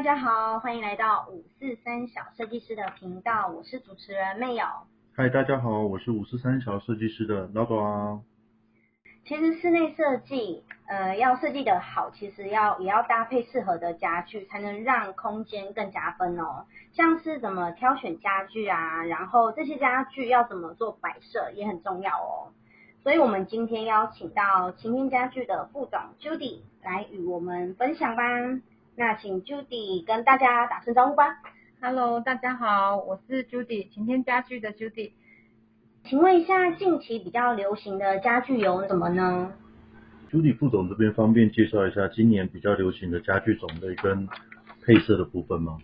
[0.00, 4.64] 大家好，欢迎来到五四三小设计师的频道，我是主持人妹友。
[5.14, 8.22] 嗨，大家好，我是五四三小设计师的老狗。
[9.26, 16.64] 其实室内设计，呃，要设计的好，其实要也要搭配适合的家具，才能让空间更加分哦。
[16.92, 22.48] 像是怎么挑选家具啊，然后这些家具要怎么做摆设也很重要哦。
[23.02, 28.22] 所以我们今天邀请到晴天家具的副总 Judy 来与我们分享吧。
[28.96, 31.40] 那请 Judy 跟大家打声招呼吧。
[31.80, 35.12] Hello，大家好，我是 Judy，晴天家具的 Judy。
[36.04, 39.52] 请问一下，近期比较流行的家具有什么呢
[40.30, 44.28] ？Judy 副总这边方便介绍一下今年比较流行的家具种类跟
[44.84, 45.78] 配色的部分吗？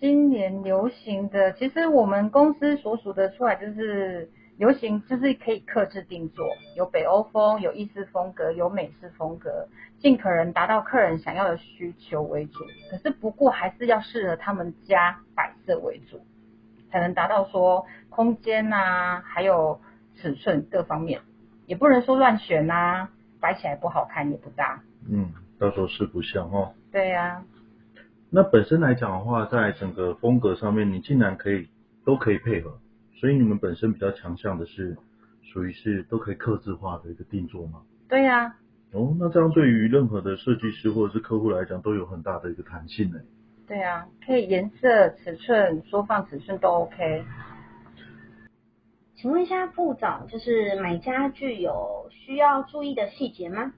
[0.00, 4.30] 今年流行的，其实我们公司所属的出来就是。
[4.62, 6.46] 流行就是可以克制定做，
[6.76, 9.66] 有北欧风，有意式风格，有美式风格，
[9.98, 12.60] 尽可能达到客人想要的需求为主。
[12.88, 16.20] 可是不过还是要适合他们家摆设为主，
[16.92, 19.80] 才能达到说空间呐，还有
[20.14, 21.20] 尺寸各方面，
[21.66, 23.08] 也不能说乱选呐，
[23.40, 24.80] 摆起来不好看也不搭。
[25.10, 26.72] 嗯，到时候是不像哦。
[26.92, 27.42] 对呀。
[28.30, 31.68] 那本身来讲的话，在整个风格上面，你竟然可以
[32.04, 32.78] 都可以配合。
[33.22, 34.96] 所以你们本身比较强项的是，
[35.42, 37.82] 属于是都可以刻字化的一个定做吗？
[38.08, 38.56] 对呀。
[38.90, 43.20] 哦，那这样对于任何的设计师或者是客户来讲，都有很大的一个弹性呢。
[43.68, 47.24] 对呀，可以颜色、尺寸、缩放尺寸都 OK。
[49.14, 53.72] 请问一下副总，就是买家具有需要注意的细节吗？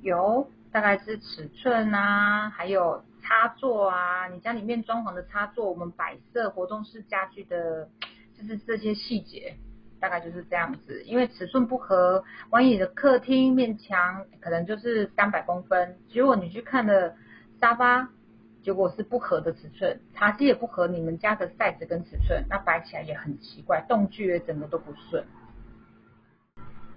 [0.00, 7.90] 有，大概是尺寸啊，还有插座啊，你家里面装潢的插座，我们摆设活动式家具的。
[8.38, 9.54] 就是这些细节，
[10.00, 11.02] 大概就是这样子。
[11.04, 17.14] 因为尺寸不合，万一你的客厅面墙可能就是三百公分，结果你去看了
[17.60, 18.08] 沙发，
[18.62, 25.24] 结果是不合的尺寸，茶几也不合你们家的 size 跟尺寸，那摆起来也很奇怪，动具也整个都不顺。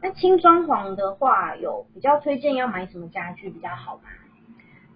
[0.00, 4.02] 那轻装潢的话，有比较推荐要买什么家具比较好吗？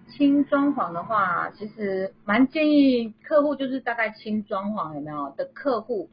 [0.09, 5.29] 轻装潢的话，其实蛮建议客户就是大概轻装潢有没有？
[5.37, 6.09] 的客户，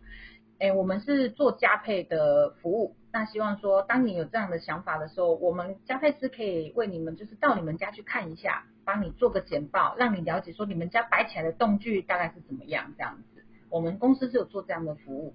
[0.59, 15.35] 哎，我们是做加配的服务，那希望说当你有这样的想法的时候，我们加配师可以为你们就是到你们家去看一下，帮你做个简报，让你了解说你们家摆起来的动具大概是怎么样这样子，我们公司是有做这样的服务。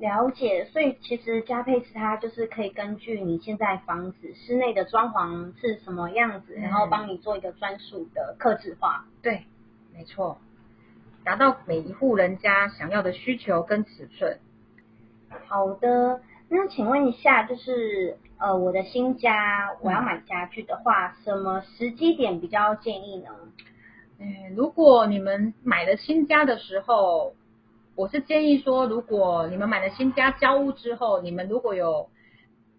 [0.00, 9.04] 了解，所以其实加配置它就是可以根据你现在房子室内的装潢是什么样子，然后帮你做一个专属的刻制化。
[9.20, 9.44] 对，
[9.92, 10.38] 没错，
[11.22, 14.38] 达到每一户人家想要的需求跟尺寸。
[15.46, 23.28] 好的，那请问一下，就是呃我的新家我要买家具的话，什么时机点比较建议呢？
[24.18, 27.34] 嗯，如果你们买了新家的时候。
[28.00, 32.08] 我是建议说，如果你们买了新家交屋之后，你们如果有，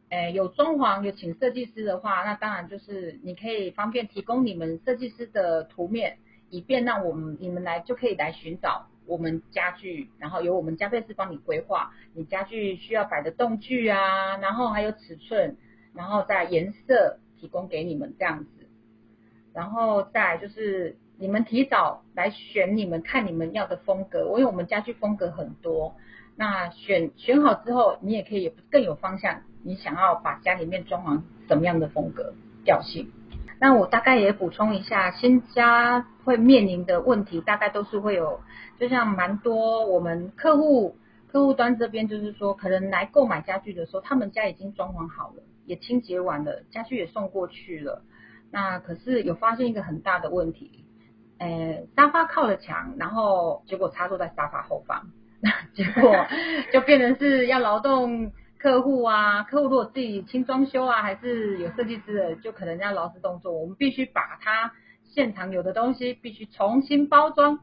[0.10, 6.18] 诶有装潢有请设计师的话，那当然就是你可以方便提供你们设计师的图面，
[6.50, 15.56] 以便让我们你们来就可以来寻找我们家具，然后由我们家配师帮你规划你家具需要摆的动具啊，然后还有尺寸，
[15.94, 18.50] 然后再颜色提供给你们这样子，
[19.54, 20.98] 然后再就是。
[21.22, 25.94] 你们提早来选你们看你们要的风格，因为我们家具风格很多，
[26.36, 32.34] 那选选好之后，你也可以更有方向，你想要把家里面装潢什么样的风格
[32.66, 33.12] 调性？
[33.60, 38.42] 那我大概也补充一下，新家会面临的问题，大概都是会有，
[38.80, 40.96] 就像蛮多我们客户
[41.28, 48.02] 客户端这边就是说，可能来购买家具的时候，他们家已经装潢好了，也清洁完了，家具也送过去了，
[48.50, 50.84] 那可是有发现一个很大的问题。
[51.42, 55.08] 呃，沙发靠了墙，然后结果插座在沙发后方，
[55.42, 56.14] 那 结果
[56.72, 64.72] 就变成是要劳动客户啊，客户如果自己轻装修啊，还是有设计师的，就可能要劳师动作，我们必须把它
[65.04, 67.58] 现场有的东西必须重新包装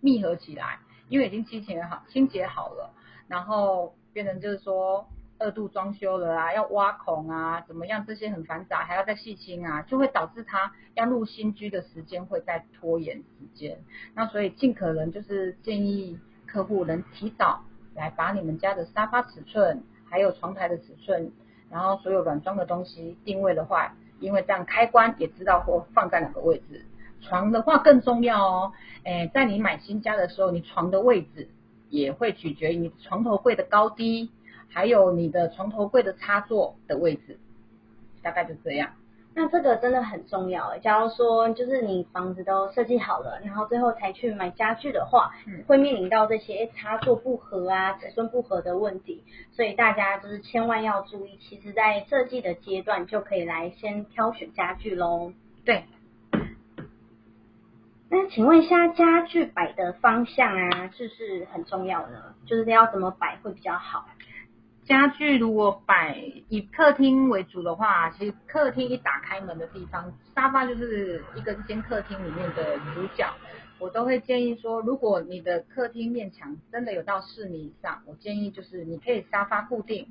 [0.00, 2.92] 密合起来，因为已经清洁好清洁好了，
[3.28, 5.06] 然后变成就是说。
[5.42, 8.06] 二度装修了啊，要挖孔啊，怎么样？
[8.06, 13.24] 这些很繁杂，还要再细心啊，就会导致他要入新居的时间会再拖延时
[13.54, 13.80] 间。
[14.14, 16.16] 那所以尽可能就是建议
[16.46, 21.32] 客户能提早来把你们家的沙发尺寸，还有床台的尺寸，
[21.68, 26.84] 然后所有软装的东西定位的话，因为这样开关也知道或放在哪个位置。
[27.20, 28.72] 床的话更重要哦，
[29.02, 31.48] 诶，在你买新家的时候，你床的位置
[31.88, 34.30] 也会取决于你床头柜的高低。
[34.72, 37.38] 还有你的床头柜的插座的位置，
[38.22, 38.90] 大概就这样。
[39.34, 40.76] 那这个真的很重要。
[40.80, 51.38] 假如说就是你房子都设计好了，然后最后才去买家具的话，嗯会面临到这些插座不合啊、尺寸不合的问题，所以大家就是千万要注意。
[51.38, 55.32] 其实，在设计的阶段就可以来先挑选家具喽。
[55.64, 55.84] 对，
[58.10, 62.34] 那请问一下，家具摆的方向啊，是不是很重要呢？
[62.44, 64.06] 就是要怎么摆会比较好？
[64.84, 66.18] 家具如果摆
[66.48, 73.32] 以客厅为主的话，其实客厅一打开门的地方，沙发就是一个间客厅里面的主角。
[73.78, 80.08] 我都会建议说，如果你的客厅面墙真的有到四米以上，我建议就是你可以沙发固定，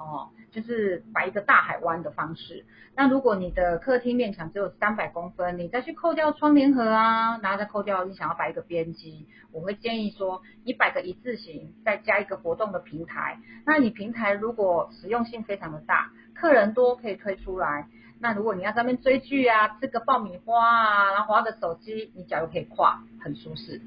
[0.00, 2.64] 哦，就是摆一个大海湾的方式。
[2.96, 13.38] 那如果你的客厅面墙只有三百公分，你再去扣掉窗帘盒啊，然后再扣掉你想要摆一个边机，我会建议说，你摆个一字形，再加一个活动的平台。
[13.66, 17.86] 那你平台如果实用性非常的大，客人多可以推出来。
[18.18, 23.82] 那如果你要在那边追剧啊，吃个爆米花啊，然后划个手机，你脚又可以跨，很舒适。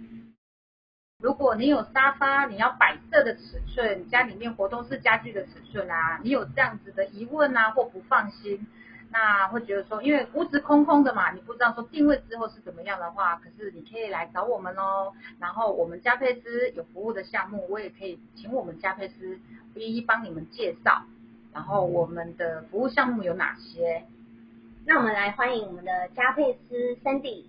[1.20, 8.68] 如果你有沙发，你要摆设的尺寸，家里面活动式家具的尺寸啊，你有这样子的疑问啊，或不放心，
[9.10, 15.14] 那会觉得说，因为屋子空空的嘛，你不知道说定位之后是怎么样的话，可是你可以来找我们哦。
[15.40, 19.40] 然后我们家配师有服务的项目，我也可以请我们家配师
[19.76, 21.04] 一一帮你们介绍。
[21.54, 24.04] 然后我们的服务项目有哪些？
[24.86, 27.46] 那我们来欢迎我们的家配师 Sandy。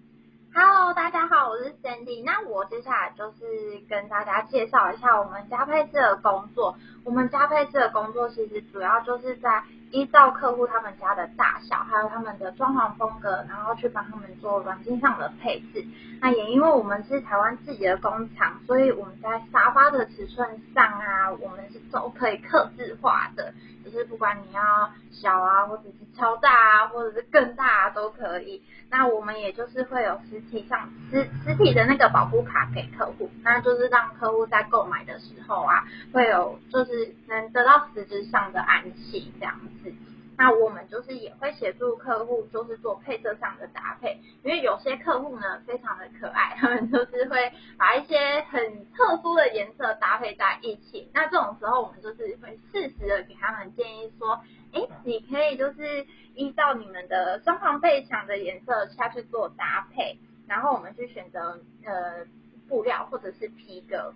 [0.56, 2.22] Hello，大家好，我是 Cindy。
[2.24, 6.76] 那我接下来就是跟大家介绍一下我们家配置的工作。
[7.04, 9.64] 我们家配置的工作其实主要就是在
[9.94, 15.86] 依照客户他们家的大小，还有他们的装潢风格，然后去帮他们做软件上的配置。
[16.20, 23.54] 那也因为我们是台湾自己的工厂，所以我们在沙发的尺寸上啊，我们是都可以克制化的，
[23.84, 28.62] 就是不管你要小啊，或者是超大啊，或者是更大啊，都可以。
[28.90, 39.83] 那我们也就是会有实体上实实体的那个保护卡给客户，那就是让客户在购买的时候啊，会有就是能得到实质上的安心这样子。
[40.36, 51.08] 那我们就是也会协助客户，就是做配色上的搭配，因为有些客户呢非常的可爱，他们就是会把一些很特殊的颜色搭配在一起。
[51.14, 54.40] 那这种时候，我们就是会适时的给他们建议说，
[54.72, 56.04] 哎，你可以就是
[56.34, 62.26] 依照你们的装潢背墙的颜色下去做搭配，然后我们去选择呃
[62.68, 64.12] 布料或者是皮革。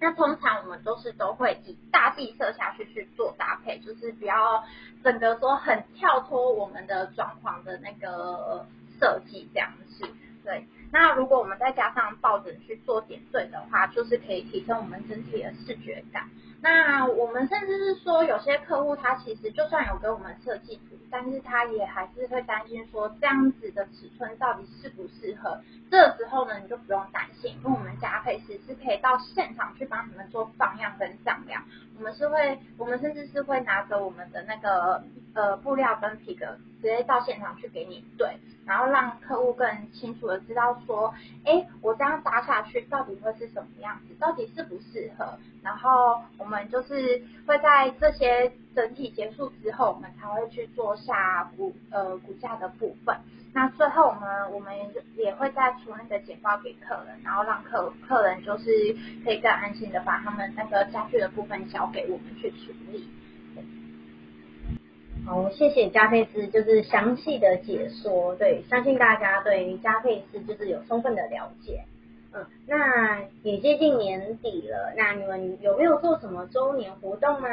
[0.00, 4.64] 那通常我们都是都会以大地色下去去做搭配，就是不要
[5.02, 8.66] 整个说很跳脱我们的装潢的那个
[9.00, 10.06] 设计这样子。
[10.44, 16.30] 对，那如果我们再加上抱枕去做点缀的话，就是可以提升我们整体的视觉感。
[16.62, 25.58] 那我们甚至是说，有些客户他其实就算有给我们设计图，但是他也还是会担心说这样子的尺寸到底适不适合。
[25.90, 31.60] 这时候呢，你就不用担心，因为我们家配师是可以到现场去帮你们做放样跟丈量。
[31.98, 35.02] 我们是会，我们甚至是会拿着我们的那个
[35.34, 36.46] 呃布料跟皮革，
[36.80, 41.14] 直接到现场去给你对，然后让客户更清楚的知道说，
[41.44, 45.38] 哎，我这样搭下去到底会是什么样子，到底适不适合。
[45.62, 53.16] 然后我们就是会在这些整体结束之后，我们才会去做下骨呃骨架的部分。
[53.52, 54.74] 那最后我们，我们
[55.16, 58.64] 也会再出那个简报给客人，然后让客客人就是
[59.24, 63.08] 可以更安心的把他们那个家具的部分交给我们去处理。
[65.26, 71.84] 好，谢谢加菲斯，就是详细的解说，对，相信大家对于加菲斯就是有充分的了解。
[72.34, 77.48] 嗯，那也接近年底了，那你们有没有做什么周年活动呢？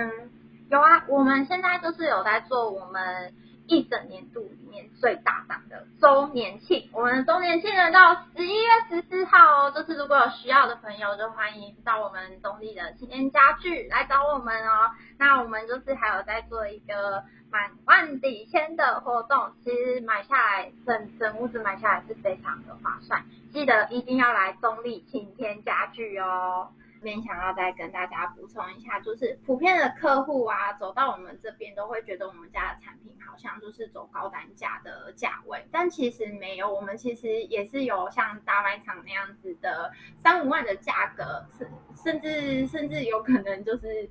[0.69, 3.31] 有啊，我们现在就是有在做我们
[3.71, 14.91] 一整年度里面最大档的周年庆，我们的周年庆呢到十一月十四号哦，就是如果有需要的朋友，就欢迎到我们东丽的青年家具来找我们哦。
[15.17, 23.23] 那我们就是还有在做一个满万底千的活动，其实买下来整整屋子买下来是非常的划算，
[23.53, 26.67] 记得一定要来东丽晴天家具哦。
[27.01, 44.07] 这边想要再跟大家补充一下，就是普遍的客户啊，走到我们这边都会觉得我们家的产品好像就是走高单价的价位，但其实没有，我们其实也是有像大卖场那样子的三五万的价格，甚甚至甚至有可能就是。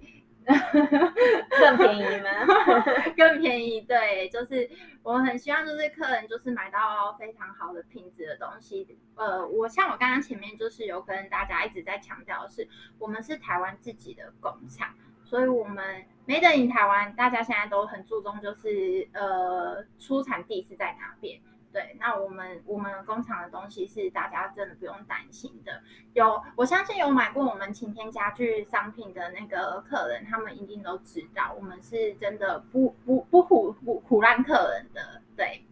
[1.58, 2.30] 更便宜吗？
[3.16, 4.68] 更便宜，对，就是
[5.02, 8.98] 我很希望就是客人就是买到非常好的品质的东西。
[9.16, 12.66] 呃，我像我刚刚前面就是有跟大家一直在强调的是，
[12.98, 21.40] 我们是台湾自己的工厂，所以我们 Made in 台湾，大家现在都很注重，就是呃出产地是在哪边。
[21.72, 25.82] 对，那我们我们工厂的东西是大家真的不用担心的。
[26.14, 35.22] 有，我相信有买过我们晴天家具商品的那个客人，他们一定都知道，我们是真的不不不唬不唬烂客人的。
[35.36, 35.64] 对。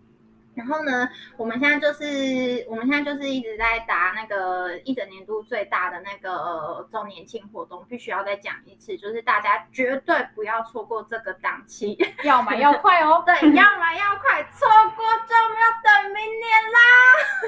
[0.58, 13.22] 然后呢，我们现在就是我们现在就是一直在打那个一整年度最大的那个周年庆活动，必须要再讲一次，就是大家绝对不要错过这个档期， 要买要快哦。
[13.24, 16.80] 对，要买要快，错过就要等明年啦。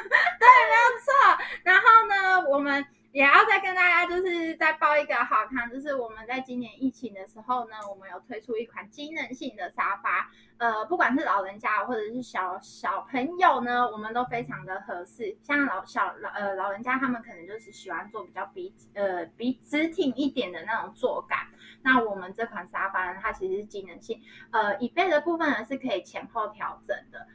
[0.39, 1.45] 对，没有错。
[1.65, 2.87] 然后呢，我们。
[3.13, 15.37] 也要再跟大家就是再报一个好康，就是我们在今年疫情的时候呢，我们有推出一款机能性的沙发，呃，不管是老人家或者是小小朋友呢，我们都非常的合适。
[15.43, 21.49] 像老小老呃老人家他们可能就是喜欢坐比较笔呃笔直挺一点的那种坐感，
[21.83, 27.27] 那我们这款沙发呢，它其实是机能性，呃椅背的部分呢是可以前后调整的，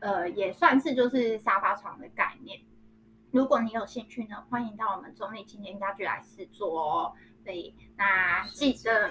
[0.00, 2.58] 呃也算是就是沙发床的概念。
[3.30, 7.12] 如果你有兴趣呢，欢迎到我们中立青年家具来试坐哦。
[7.44, 9.10] 对，那记得，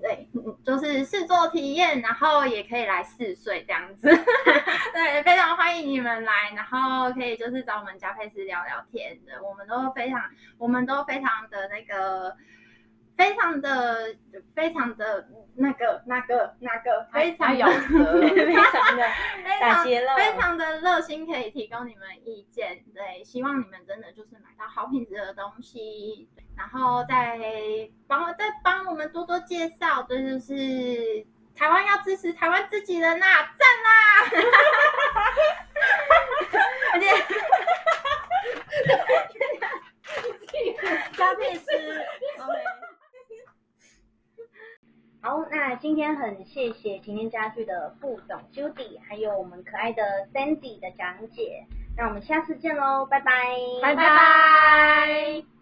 [0.00, 0.28] 对，
[0.64, 4.08] 就是试坐体验，然后也可以来试睡这样子。
[4.94, 10.22] 对，非常欢迎你们来，然后可以就是找我们家佩斯聊聊天的，我们都非常，
[10.56, 12.36] 我们都非常的那个。
[13.18, 14.14] 非常的、
[14.54, 17.66] 非常的那个、那个、那个，非常有
[18.30, 19.02] 非常的
[19.60, 22.84] 打结了，非常的热心，可以提供你们意见。
[22.94, 27.36] 对，希望你们真的就是买到好品质的东西，然后再
[28.06, 30.06] 帮再帮我们多多介绍。
[30.08, 33.26] 这就是台湾要支持台湾自己人呐，
[33.58, 33.90] 赞啦！
[36.94, 37.06] 而且，
[41.16, 41.66] 嘉佩斯
[42.38, 42.87] ，OK。
[45.28, 51.66] 好，那今天很谢谢晴天家具的副总 Judy，还有我们可爱的 Sandy 的讲解。
[51.98, 53.32] 那我们下次见喽，拜拜，
[53.82, 55.57] 拜拜。